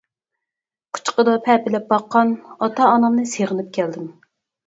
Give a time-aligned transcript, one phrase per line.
[0.97, 2.33] قۇچىقىدا پەپىلەپ باققان،
[2.67, 4.09] ئاتا-ئانامنى سېغىنىپ كەلدىم.